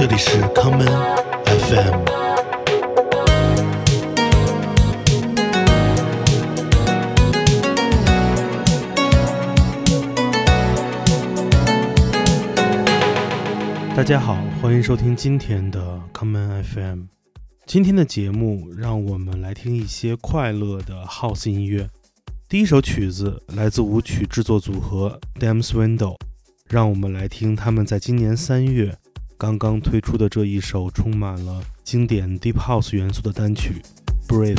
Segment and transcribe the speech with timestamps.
[0.00, 0.88] 这里是 common
[1.44, 2.04] FM。
[13.94, 17.02] 大家好，欢迎收听今天的 common FM。
[17.66, 21.86] 今天的节目，让我们来听一些快乐的 house 音乐。
[22.48, 26.16] 第一首曲子来自舞曲制作组合 Dams Window，
[26.66, 28.96] 让我们来听他们在今年三月
[29.40, 33.80] 刚刚推出的这一首充满了经典 Deep House 元素的单曲
[34.30, 34.54] 《Breathe》。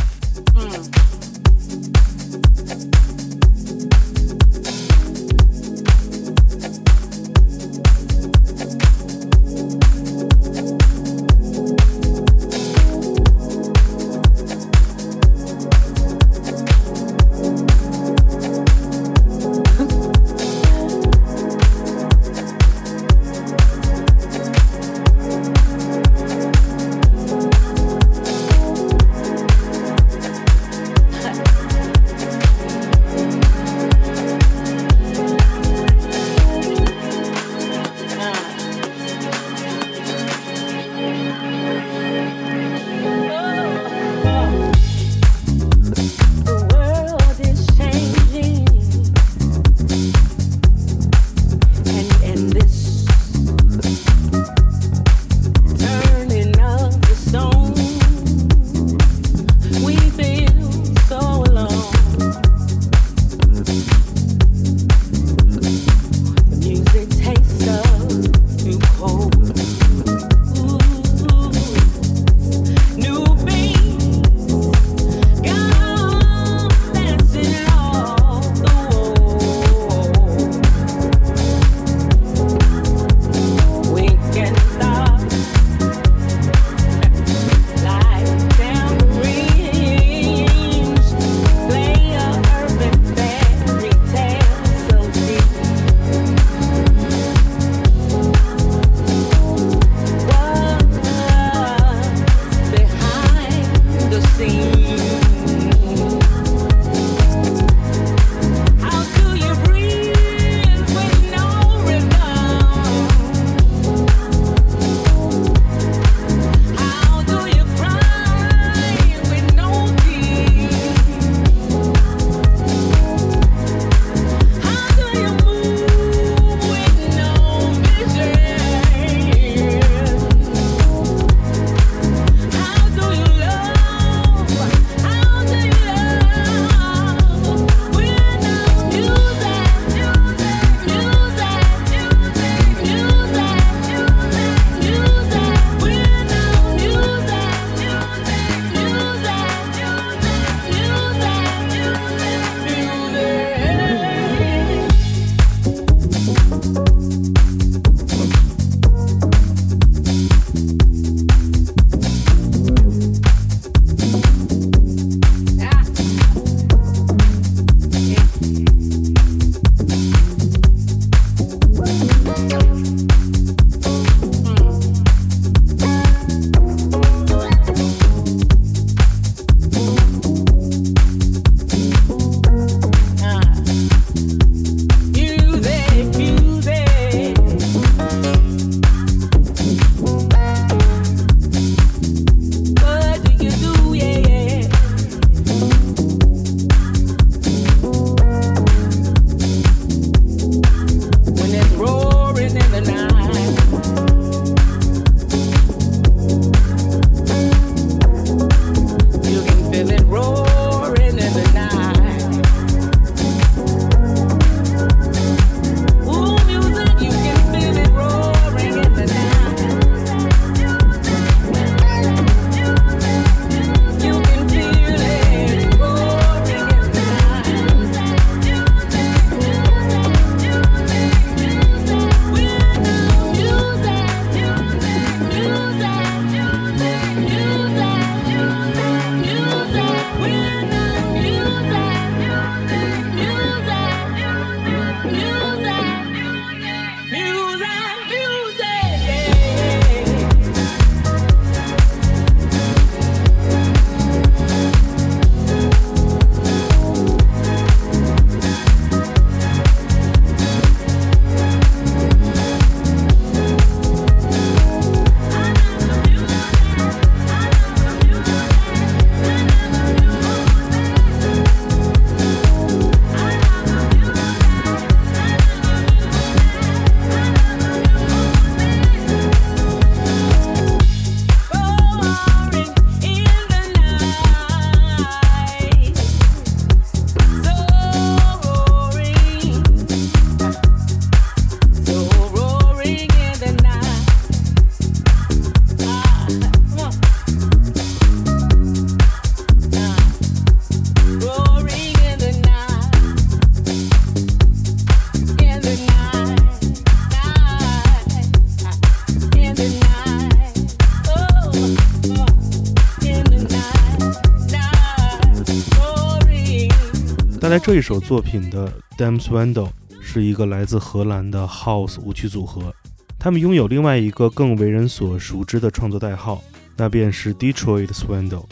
[317.52, 319.72] 在这一首作品的 Dam Swindle
[320.02, 322.74] 是一个来自荷兰的 House 舞曲组合，
[323.20, 326.42] 他们拥有另外一个更为人所熟知的创作代号，
[326.78, 328.46] 那便是 Detroit Swindle。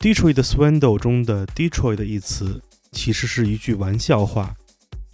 [0.00, 2.60] Detroit Swindle 中的 Detroit 的一词
[2.90, 4.54] 其实是一句玩笑话，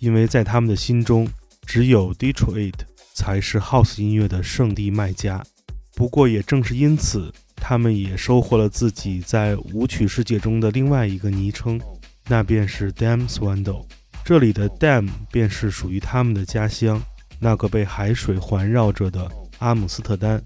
[0.00, 1.28] 因为在他们的心中，
[1.64, 2.74] 只有 Detroit
[3.14, 5.44] 才是 House 音乐的圣地卖家。
[5.94, 11.80] 不过也正是因此，他们也收获了自己在舞曲世界中的另外一个昵称。
[12.30, 13.86] 那便是 DAMSWANDLE，
[14.22, 17.02] 这里的 Dam 便是属于他们的家乡，
[17.40, 19.26] 那个被海水环绕着的
[19.60, 20.42] 阿姆斯特丹。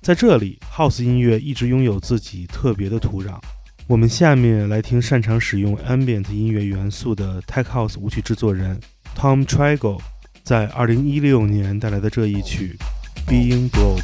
[0.00, 3.40] 在这里，House 音乐一直拥有自己特别的土壤。
[3.88, 8.80] 我们下面来听擅长使用 Ambient 音乐元素的 Tech House 舞曲制作人
[9.16, 10.00] Tom Trago
[10.44, 12.78] 在2016年带来的这一曲
[13.26, 14.02] Being Broke。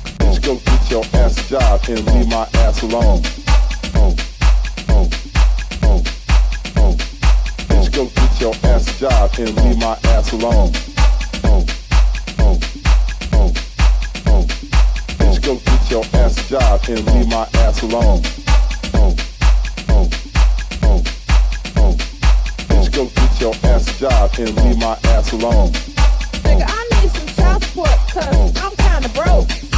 [7.92, 10.72] Go get your ass job and leave my ass alone.
[11.44, 11.64] Uh,
[12.38, 12.58] uh,
[13.32, 13.46] uh,
[14.26, 14.42] uh.
[15.18, 18.22] Bitch, go get your ass job and leave my ass alone.
[18.94, 19.14] Uh,
[19.88, 20.08] uh,
[20.82, 21.02] uh,
[21.76, 21.92] uh.
[22.68, 25.70] Bitch, go get your ass job and leave my ass alone.
[26.44, 29.71] Nigga, I need some child support cause I'm kinda broke.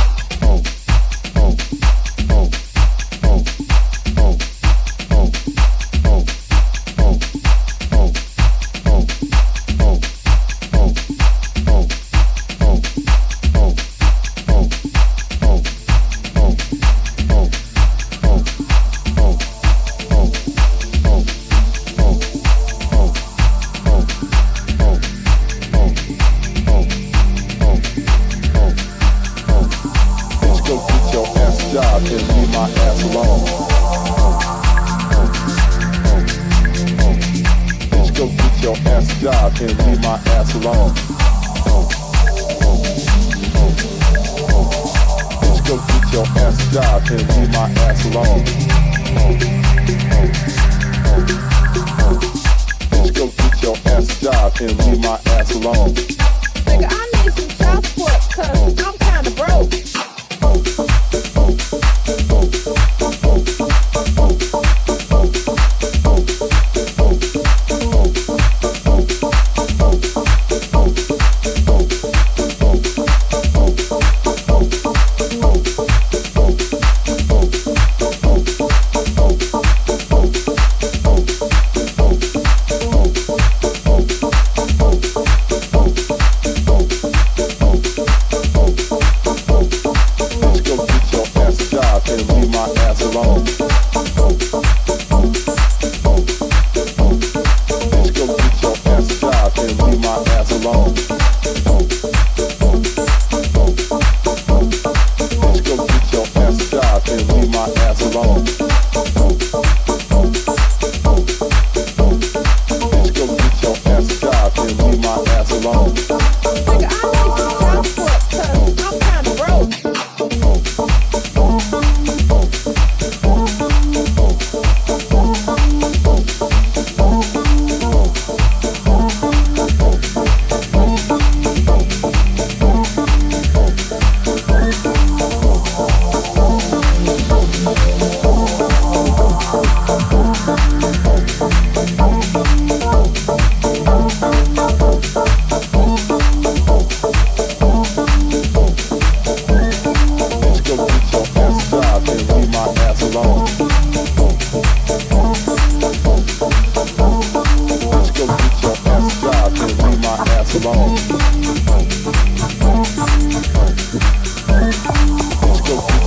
[165.67, 166.04] go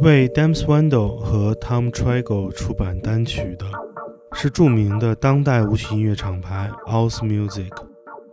[0.00, 3.66] 为 Dam Swindle 和 Tom Trago 出版单曲的
[4.34, 7.68] 是著名的当代舞曲音乐厂牌 House Music。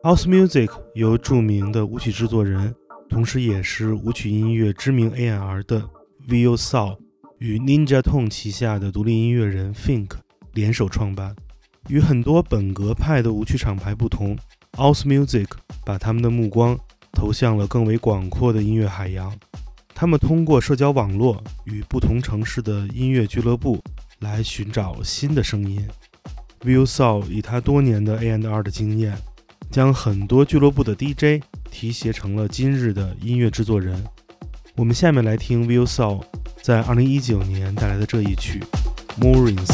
[0.04, 2.76] House Music 由著名的舞曲制作人，
[3.10, 5.82] 同时也是舞曲音乐知名 A&R 的
[6.30, 7.00] Will Saul
[7.40, 10.12] 与 Ninja Tune 旗下的独立音乐人 Fink
[10.54, 11.36] 联手创办。
[11.90, 14.38] 与很多本格派的舞曲厂牌不同
[14.74, 15.48] ，House Music
[15.84, 16.78] 把他们的目光
[17.12, 19.34] 投向了更为广阔的音乐海洋。
[19.98, 23.82] 他们通过社交网络与不同城市的音乐俱乐部
[24.20, 25.88] 来寻找新的声音。
[26.66, 29.18] Will Saul 以他多年的 A&R 的经验，
[29.72, 34.04] 将很多俱乐部的 DJ 提携成了今日的音乐制作人。
[34.76, 36.22] 我们下面来听 Will Saul
[36.62, 38.62] 在2019年带来的这一曲
[39.22, 39.66] 《Moorings》。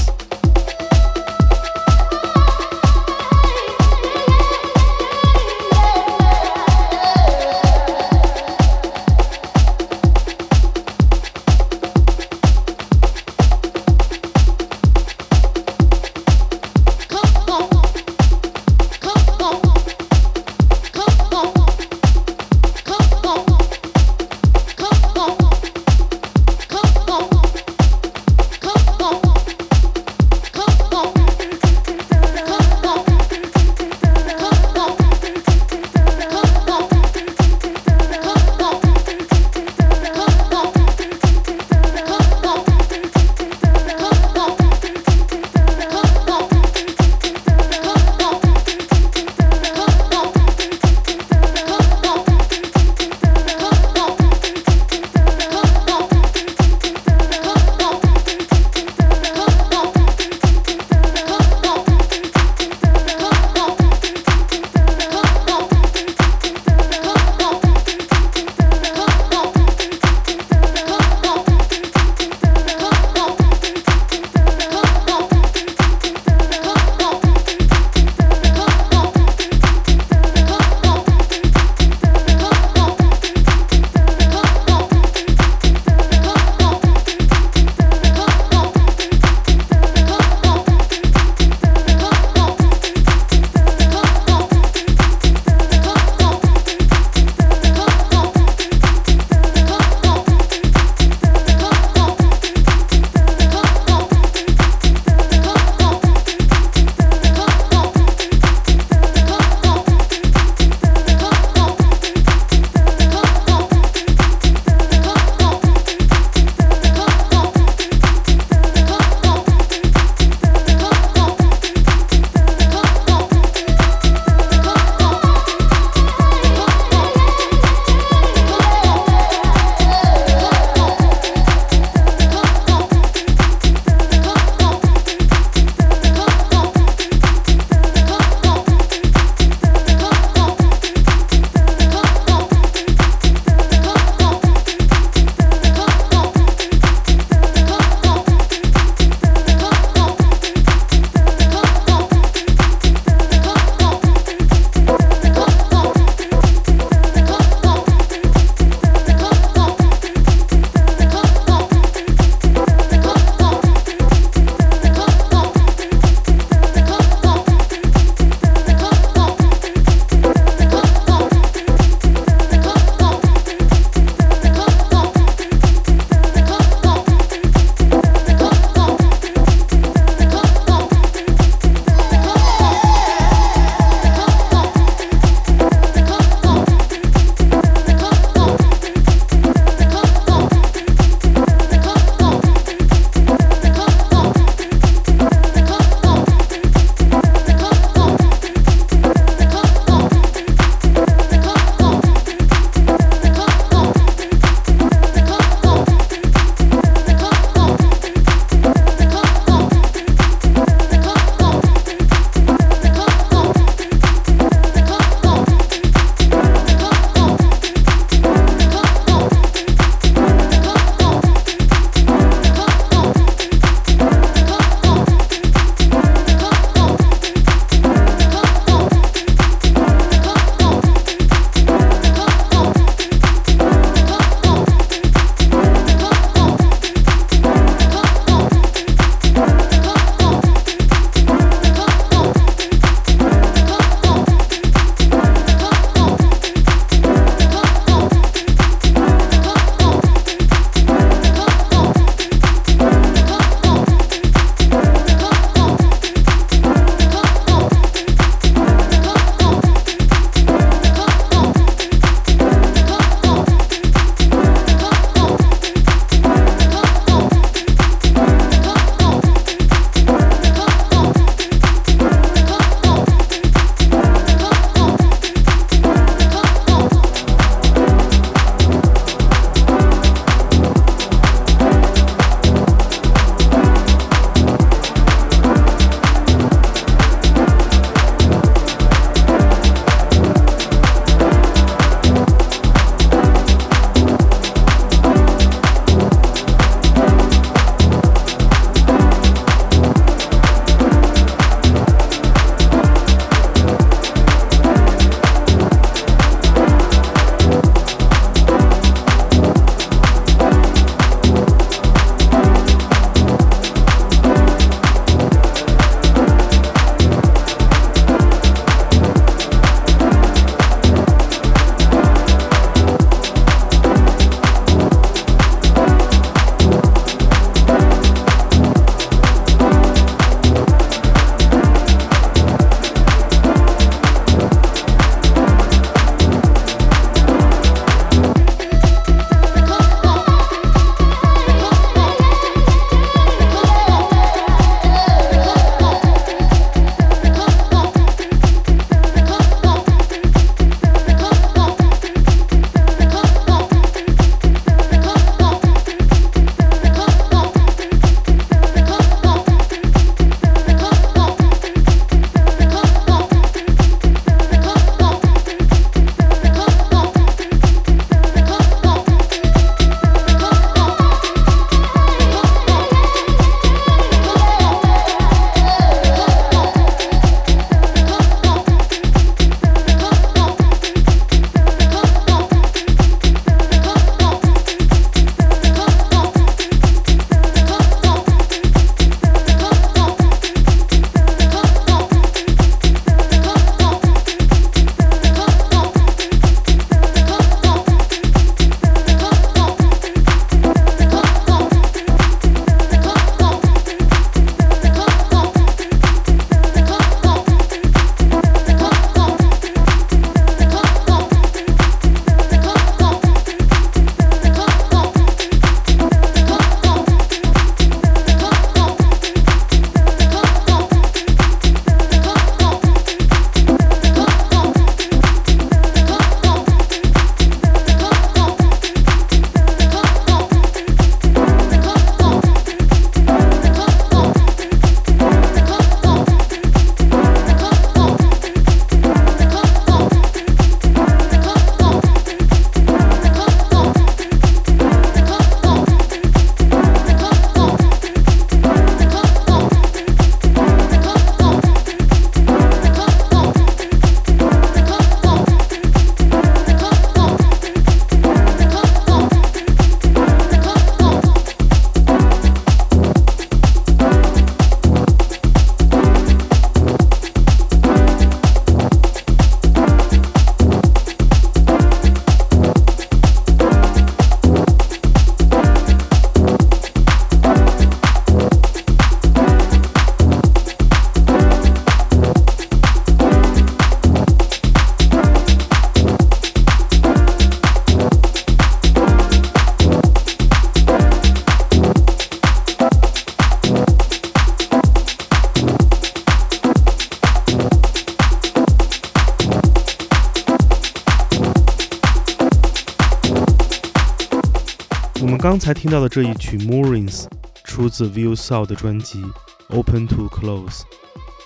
[505.71, 507.23] 才听到的这一曲《Moorings》
[507.63, 509.21] 出自 View s o u 的专辑
[509.69, 510.79] 《Open to Close》，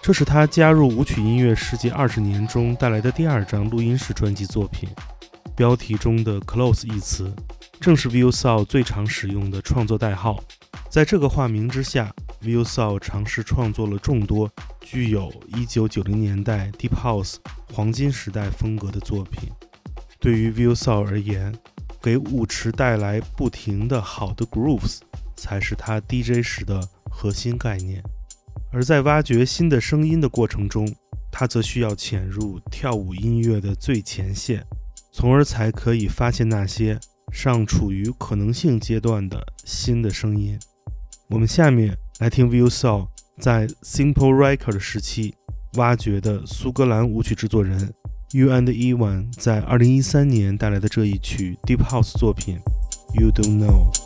[0.01, 4.89] 这是他加入舞曲音乐世界二十年中带来的第二张录音室专辑作品。
[5.55, 7.31] 标题中的 “close” 一词，
[7.79, 10.43] 正是 View s o u 最常使用的创作代号。
[10.89, 12.11] 在这个化名之下
[12.41, 14.49] ，View s o u 尝试创作了众多
[14.81, 17.35] 具有1990年代 Deep House
[17.71, 19.51] 黄金时代风格的作品。
[20.19, 21.53] 对于 View s o u 而言，
[22.05, 24.99] 给舞池带来不停的好的 grooves，
[25.35, 28.03] 才是他 DJ 时的核心概念。
[28.71, 30.87] 而在挖掘新的声音的过程中，
[31.31, 34.63] 他则需要潜入跳舞音乐的最前线。
[35.11, 36.99] 从而才可以发现那些
[37.31, 40.59] 尚处于可能性阶段的新的声音。
[41.29, 43.07] 我们下面来听 View Soul
[43.39, 45.33] 在 Simple Record 时期
[45.77, 47.91] 挖掘的苏格兰舞曲制作人
[48.35, 52.59] You and Evan 在二零一三年带来的这一曲 Deep House 作品
[53.13, 54.04] You Don't Know。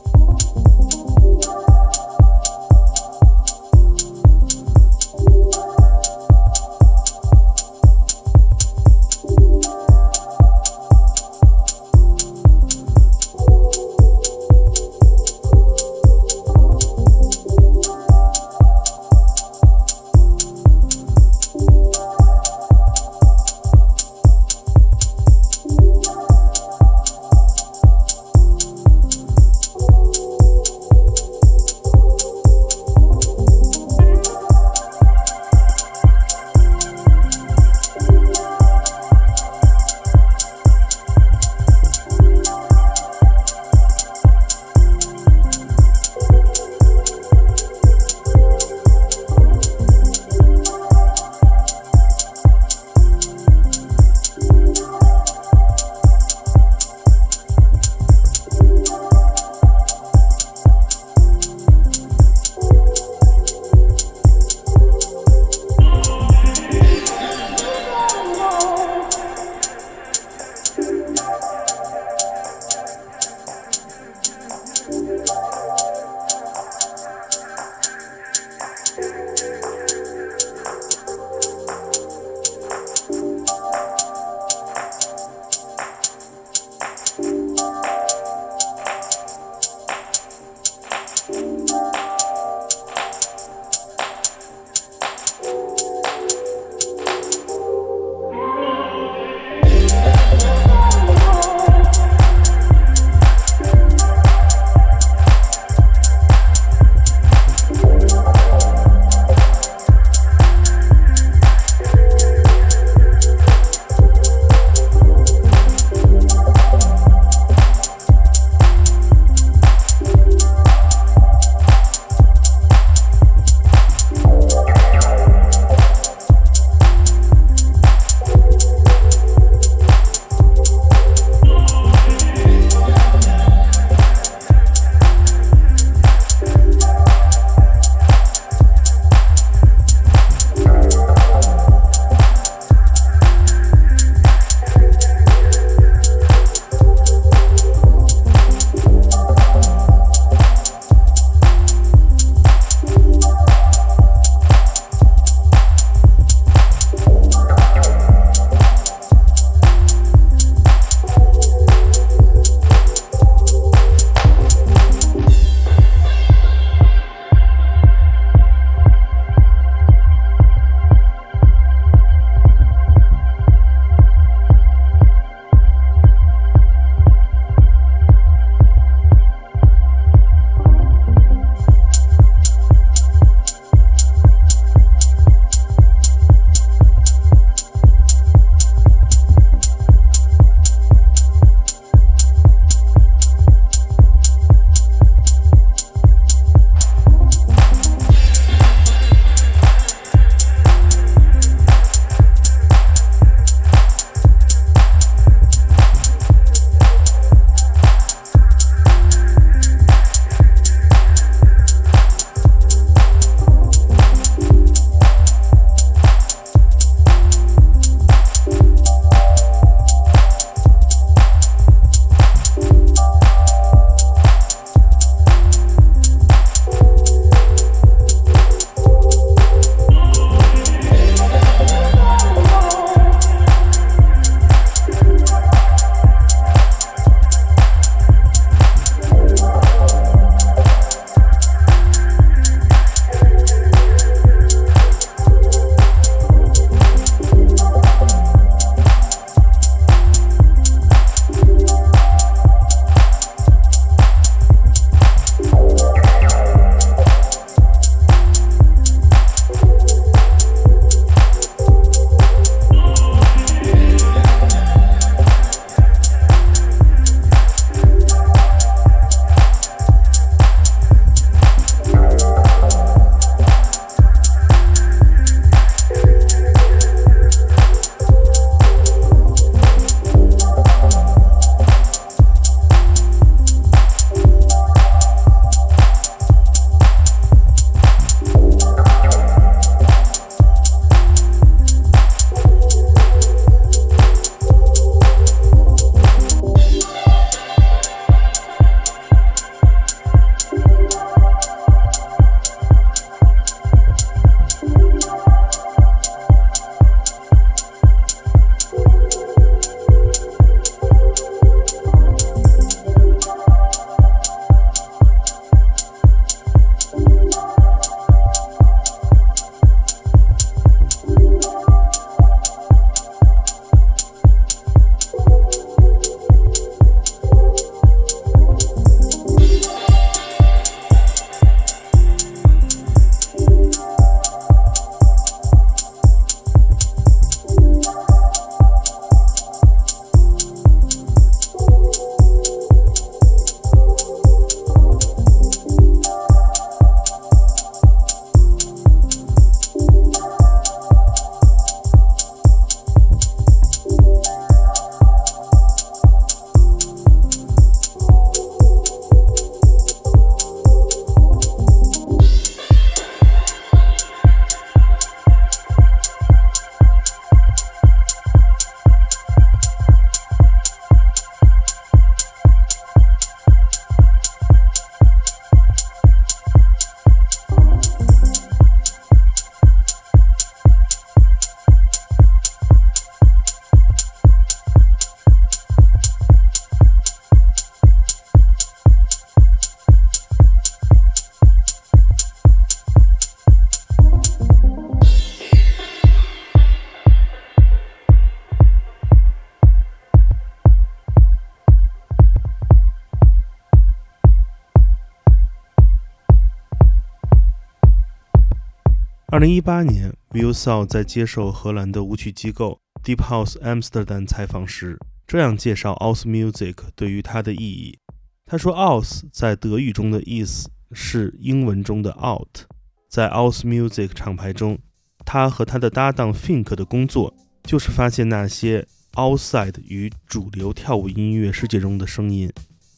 [409.39, 417.97] 二零一八年 w i l s a w 在接受荷兰的舞曲机构 Deep House Amsterdam 采访时，这样介绍 House Music 对于他的意义。
[418.45, 422.65] 他说：“House 在德语中的意思是英文中的 out。
[423.07, 424.77] 在 House Music 厂牌中，
[425.25, 432.51] 他和他的搭档 Fink 的工作就是发现那些 outside 与主流跳舞音乐世界中的声音。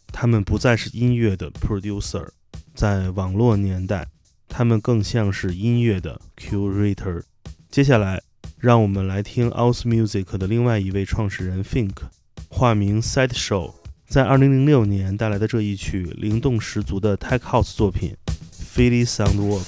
[0.08, 2.30] 他们不再是音乐的 producer，
[2.74, 4.08] 在网络年代，
[4.54, 7.24] 他们更像是音乐的 curator。
[7.70, 8.22] 接下来，
[8.60, 11.96] 让我们来听 osmusic 的另外一位创始人 Think，
[12.50, 13.76] 化名 Side Show，
[14.10, 18.14] 在2006年带来的这一曲灵动十足的 Tech House 作品
[18.78, 19.64] 《Filly Soundworks》。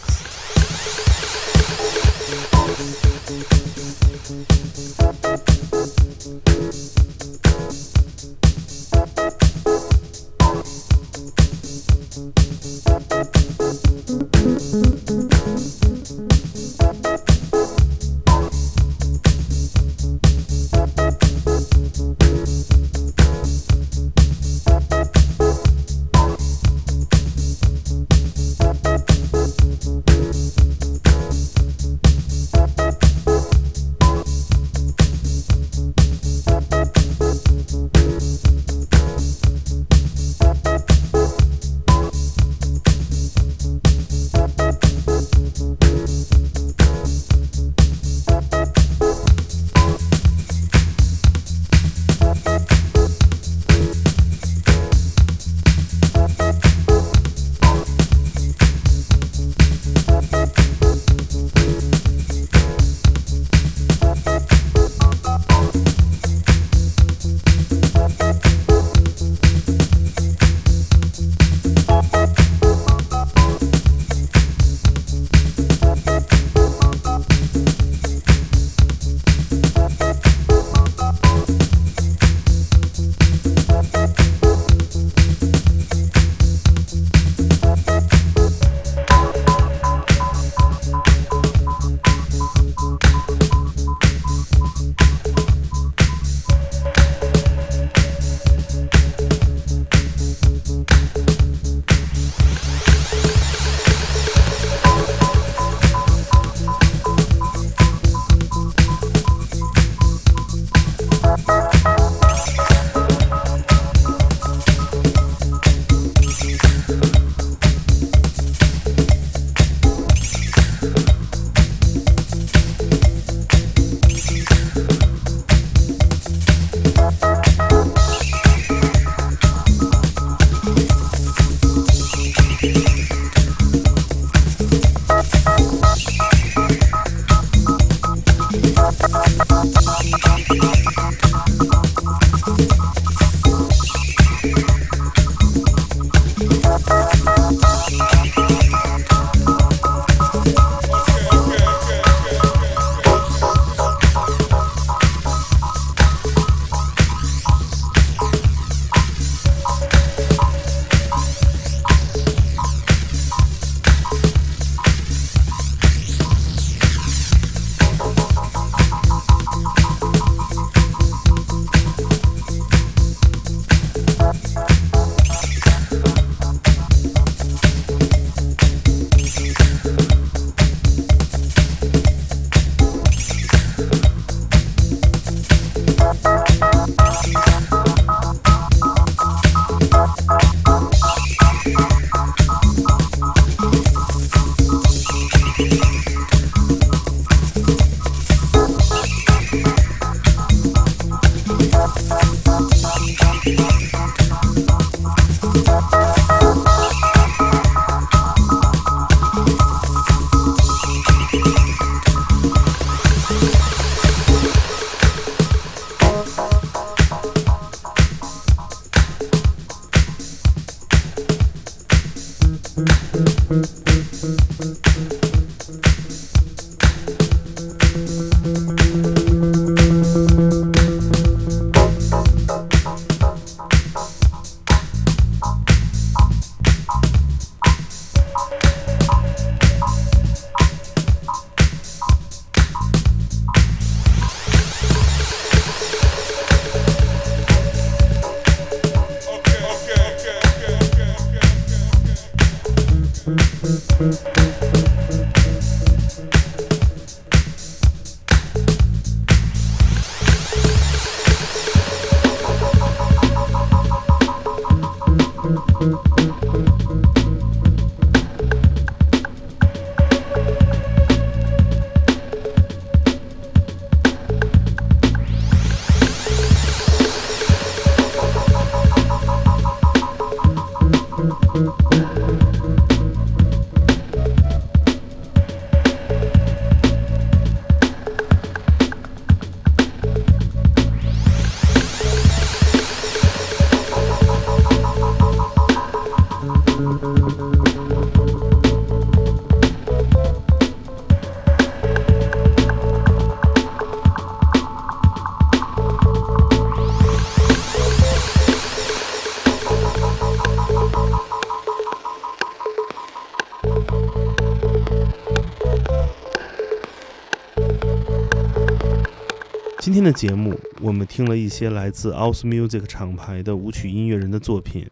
[320.04, 324.86] 今天的节目，我们听了一些来自 osmusic 厂牌的舞曲音乐人的作品。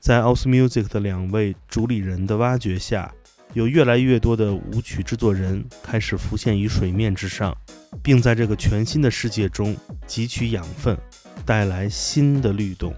[0.00, 3.14] 在 osmusic 的两位主理人的挖掘下，
[3.52, 7.56] 有越来越多的舞曲制作人开始浮现于水面之上，
[8.02, 10.98] 并在这个全新的世界中汲取养分，
[11.44, 12.92] 带来新的律动。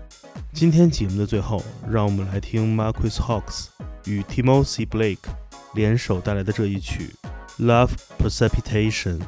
[0.55, 3.67] 今天节目的最后，让我们来听 Marquis Hawks
[4.07, 5.19] 与 Timothy Blake
[5.75, 7.15] 联手带来的这一曲
[7.63, 9.19] 《Love Precipitation》。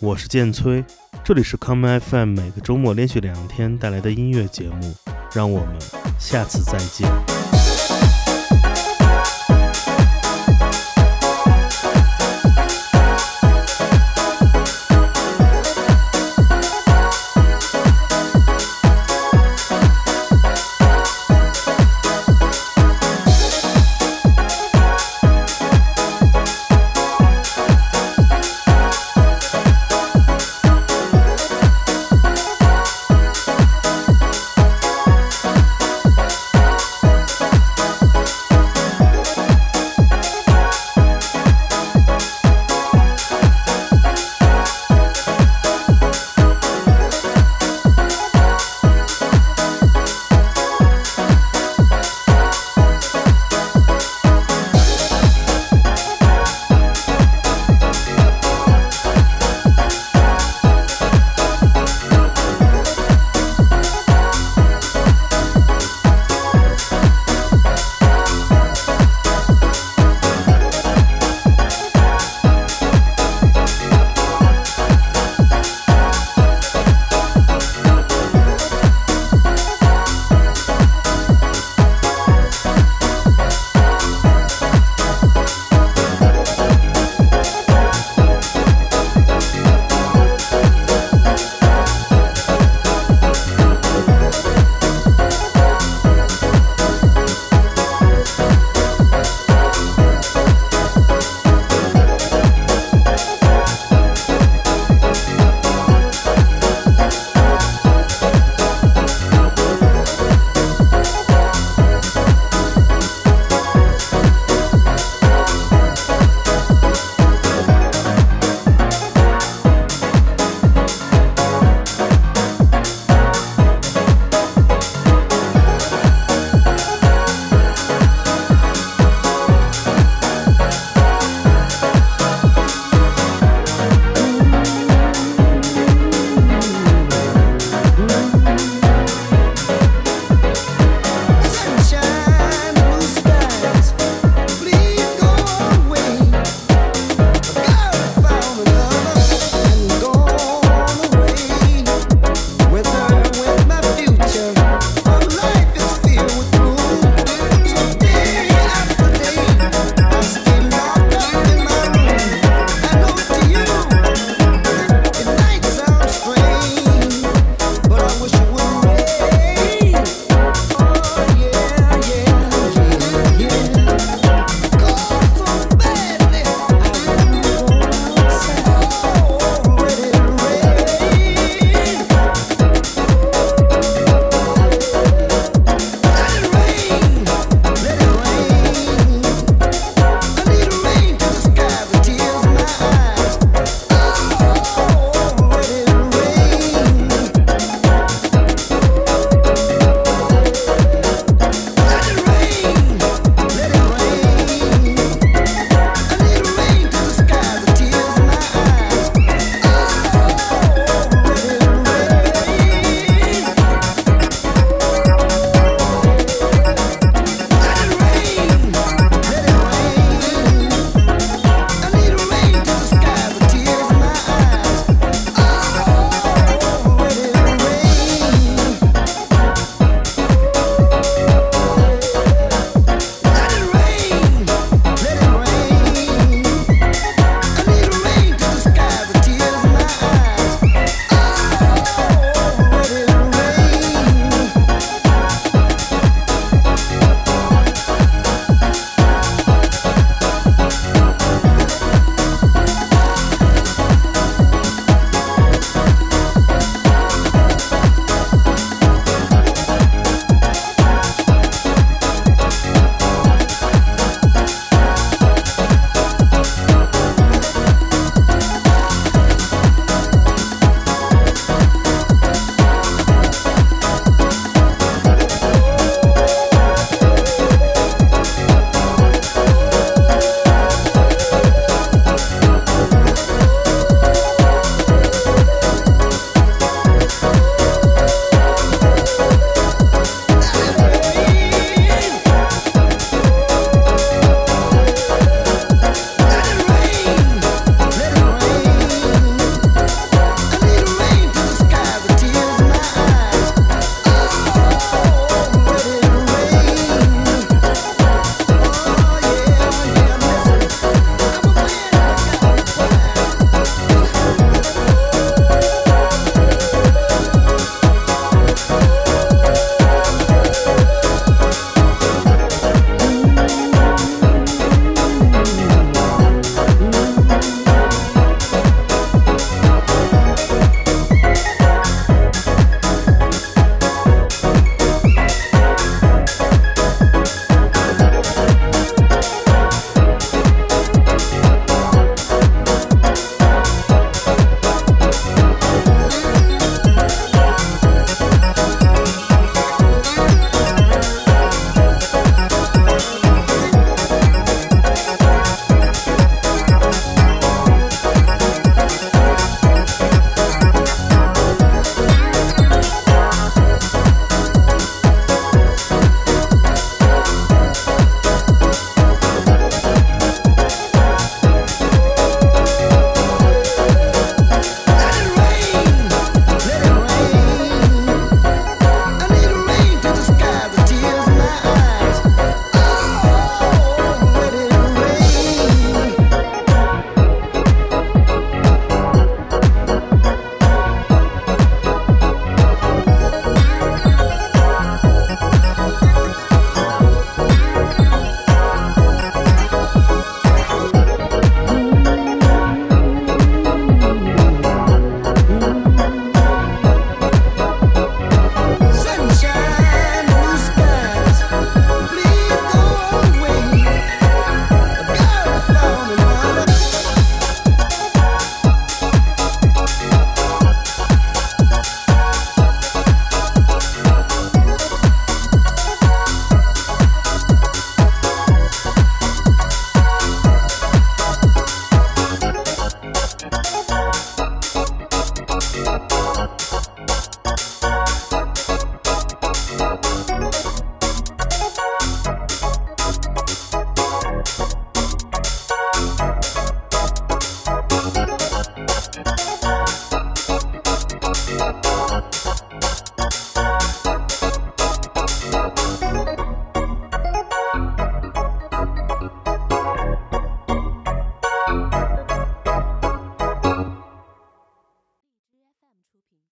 [0.00, 0.84] 我是剑崔，
[1.24, 4.94] 这里是 Come FM，每个周末连续两天带来的音乐节目。
[5.34, 5.74] 让我们
[6.18, 7.53] 下次再见。